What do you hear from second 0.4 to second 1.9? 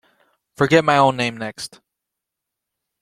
Forget my own name next.